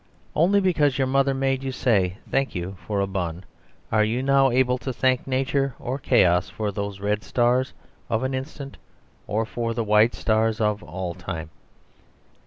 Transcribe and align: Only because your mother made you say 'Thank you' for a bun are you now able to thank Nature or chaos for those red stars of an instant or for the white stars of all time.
Only 0.35 0.59
because 0.59 0.97
your 0.97 1.05
mother 1.05 1.35
made 1.35 1.61
you 1.63 1.71
say 1.71 2.17
'Thank 2.27 2.55
you' 2.55 2.75
for 2.87 3.01
a 3.01 3.05
bun 3.05 3.43
are 3.91 4.03
you 4.03 4.23
now 4.23 4.49
able 4.49 4.79
to 4.79 4.91
thank 4.91 5.27
Nature 5.27 5.75
or 5.77 5.99
chaos 5.99 6.49
for 6.49 6.71
those 6.71 6.99
red 6.99 7.21
stars 7.23 7.71
of 8.09 8.23
an 8.23 8.33
instant 8.33 8.77
or 9.27 9.45
for 9.45 9.75
the 9.75 9.83
white 9.83 10.15
stars 10.15 10.59
of 10.59 10.81
all 10.81 11.13
time. 11.13 11.51